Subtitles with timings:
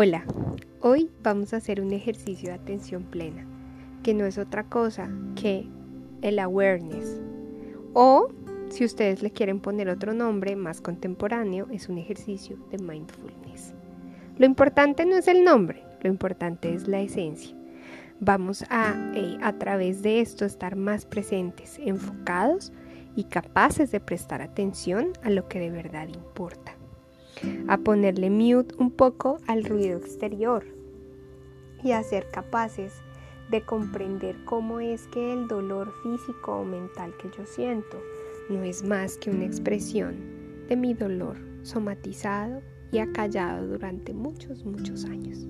[0.00, 0.22] Hola,
[0.80, 3.44] hoy vamos a hacer un ejercicio de atención plena,
[4.04, 5.66] que no es otra cosa que
[6.22, 7.20] el awareness.
[7.94, 8.28] O,
[8.68, 13.74] si ustedes le quieren poner otro nombre más contemporáneo, es un ejercicio de mindfulness.
[14.36, 17.56] Lo importante no es el nombre, lo importante es la esencia.
[18.20, 22.72] Vamos a, eh, a través de esto, estar más presentes, enfocados
[23.16, 26.77] y capaces de prestar atención a lo que de verdad importa
[27.68, 30.64] a ponerle mute un poco al ruido exterior
[31.82, 32.92] y a ser capaces
[33.50, 37.98] de comprender cómo es que el dolor físico o mental que yo siento
[38.50, 40.16] no es más que una expresión
[40.68, 42.60] de mi dolor somatizado
[42.92, 45.46] y acallado durante muchos, muchos años.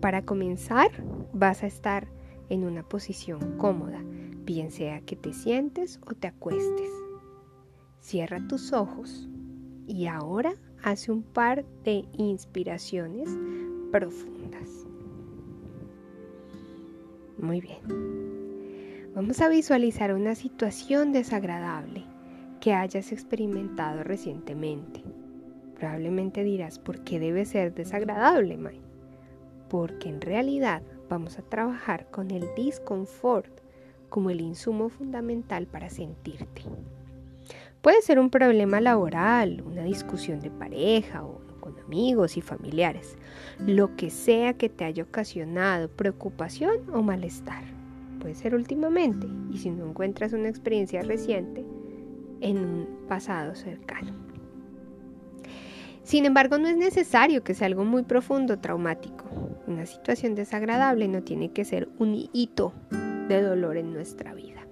[0.00, 0.90] Para comenzar,
[1.32, 2.08] vas a estar
[2.48, 4.02] en una posición cómoda,
[4.44, 6.90] bien sea que te sientes o te acuestes.
[8.00, 9.28] Cierra tus ojos
[9.86, 10.54] y ahora
[10.84, 13.30] hace un par de inspiraciones
[13.90, 14.68] profundas.
[17.38, 17.80] Muy bien.
[19.14, 22.04] Vamos a visualizar una situación desagradable
[22.60, 25.02] que hayas experimentado recientemente.
[25.74, 28.80] Probablemente dirás, ¿por qué debe ser desagradable, May?
[29.70, 33.60] Porque en realidad vamos a trabajar con el disconfort
[34.10, 36.62] como el insumo fundamental para sentirte.
[37.84, 43.18] Puede ser un problema laboral, una discusión de pareja o con amigos y familiares,
[43.58, 47.62] lo que sea que te haya ocasionado preocupación o malestar.
[48.20, 51.62] Puede ser últimamente y si no encuentras una experiencia reciente,
[52.40, 54.14] en un pasado cercano.
[56.04, 59.26] Sin embargo, no es necesario que sea algo muy profundo traumático.
[59.66, 62.72] Una situación desagradable no tiene que ser un hito
[63.28, 64.66] de dolor en nuestra vida.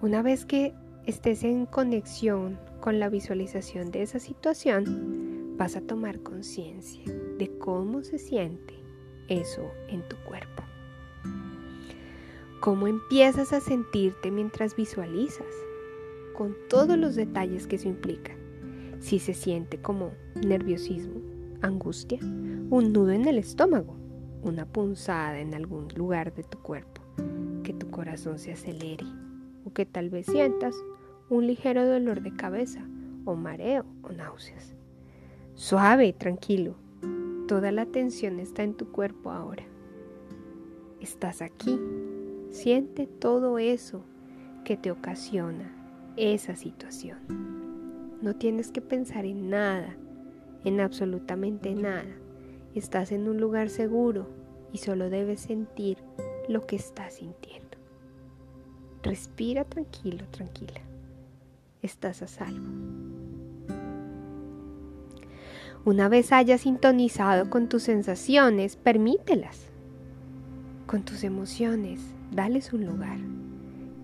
[0.00, 0.74] Una vez que
[1.08, 7.02] estés en conexión con la visualización de esa situación, vas a tomar conciencia
[7.38, 8.74] de cómo se siente
[9.28, 10.64] eso en tu cuerpo.
[12.60, 15.46] Cómo empiezas a sentirte mientras visualizas,
[16.36, 18.36] con todos los detalles que eso implica.
[19.00, 21.22] Si se siente como nerviosismo,
[21.62, 23.96] angustia, un nudo en el estómago,
[24.42, 27.00] una punzada en algún lugar de tu cuerpo,
[27.64, 29.06] que tu corazón se acelere
[29.64, 30.74] o que tal vez sientas
[31.30, 32.80] un ligero dolor de cabeza
[33.24, 34.74] o mareo o náuseas.
[35.54, 36.76] Suave, tranquilo.
[37.46, 39.64] Toda la tensión está en tu cuerpo ahora.
[41.00, 41.78] Estás aquí.
[42.50, 44.02] Siente todo eso
[44.64, 45.70] que te ocasiona
[46.16, 47.18] esa situación.
[48.22, 49.96] No tienes que pensar en nada,
[50.64, 52.16] en absolutamente nada.
[52.74, 54.28] Estás en un lugar seguro
[54.72, 55.98] y solo debes sentir
[56.48, 57.76] lo que estás sintiendo.
[59.02, 60.87] Respira tranquilo, tranquila
[61.82, 62.66] estás a salvo.
[65.84, 69.70] Una vez hayas sintonizado con tus sensaciones, permítelas.
[70.86, 72.00] Con tus emociones,
[72.30, 73.18] dales un lugar.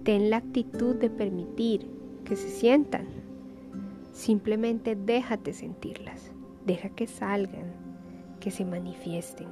[0.05, 1.91] Ten la actitud de permitir
[2.25, 3.07] que se sientan.
[4.12, 6.31] Simplemente déjate sentirlas.
[6.65, 7.75] Deja que salgan,
[8.41, 9.49] que se manifiesten.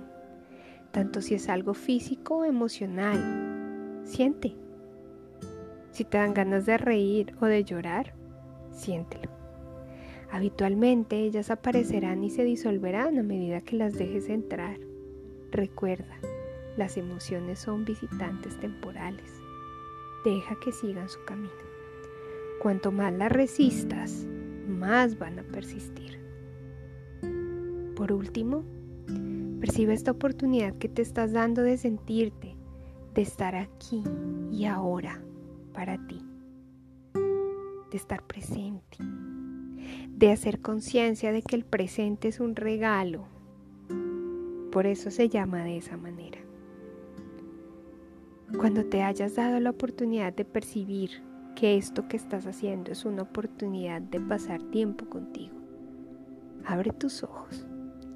[0.93, 4.00] Tanto si es algo físico o emocional.
[4.04, 4.61] Siente.
[5.92, 8.14] Si te dan ganas de reír o de llorar,
[8.70, 9.30] siéntelo.
[10.30, 14.78] Habitualmente ellas aparecerán y se disolverán a medida que las dejes entrar.
[15.50, 16.19] Recuerda,
[16.78, 19.30] las emociones son visitantes temporales.
[20.25, 21.53] Deja que sigan su camino.
[22.62, 24.26] Cuanto más las resistas,
[24.66, 26.19] más van a persistir.
[27.94, 28.64] Por último,
[29.60, 32.56] percibe esta oportunidad que te estás dando de sentirte,
[33.12, 34.03] de estar aquí
[34.50, 35.20] y ahora
[35.72, 36.21] para ti,
[37.15, 38.99] de estar presente,
[40.16, 43.25] de hacer conciencia de que el presente es un regalo.
[44.71, 46.38] Por eso se llama de esa manera.
[48.56, 51.22] Cuando te hayas dado la oportunidad de percibir
[51.56, 55.54] que esto que estás haciendo es una oportunidad de pasar tiempo contigo,
[56.65, 57.66] abre tus ojos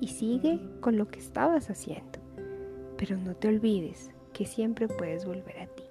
[0.00, 2.18] y sigue con lo que estabas haciendo,
[2.96, 5.82] pero no te olvides que siempre puedes volver a ti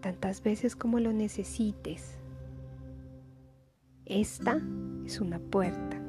[0.00, 2.18] tantas veces como lo necesites.
[4.06, 4.60] Esta
[5.04, 6.00] es una puerta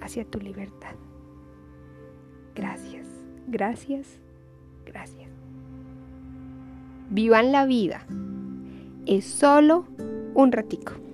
[0.00, 0.94] hacia tu libertad.
[2.54, 3.06] Gracias,
[3.48, 4.18] gracias,
[4.86, 5.28] gracias.
[7.10, 8.06] Vivan la vida.
[9.04, 9.86] Es solo
[10.34, 11.05] un ratico.